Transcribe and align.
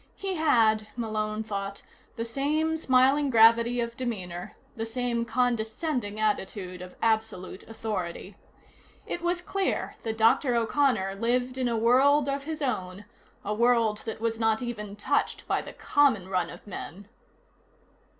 He 0.15 0.33
had, 0.33 0.87
Malone 0.95 1.43
thought, 1.43 1.83
the 2.15 2.25
same 2.25 2.75
smiling 2.75 3.29
gravity 3.29 3.79
of 3.79 3.95
demeanor, 3.95 4.55
the 4.75 4.87
same 4.87 5.25
condescending 5.25 6.19
attitude 6.19 6.81
of 6.81 6.95
absolute 7.03 7.61
authority. 7.69 8.35
It 9.05 9.21
was 9.21 9.41
clear 9.43 9.93
that 10.01 10.17
Dr. 10.17 10.55
O'Connor 10.55 11.17
lived 11.19 11.55
in 11.55 11.67
a 11.67 11.77
world 11.77 12.27
of 12.27 12.45
his 12.45 12.63
own, 12.63 13.05
a 13.45 13.53
world 13.53 13.99
that 14.05 14.19
was 14.19 14.39
not 14.39 14.63
even 14.63 14.95
touched 14.95 15.47
by 15.47 15.61
the 15.61 15.71
common 15.71 16.27
run 16.29 16.49
of 16.49 16.65
men. 16.65 17.07